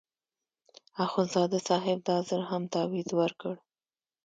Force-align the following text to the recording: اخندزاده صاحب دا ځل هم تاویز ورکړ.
اخندزاده 1.05 1.59
صاحب 1.69 1.97
دا 2.09 2.17
ځل 2.29 2.41
هم 2.49 2.63
تاویز 2.73 3.09
ورکړ. 3.19 3.53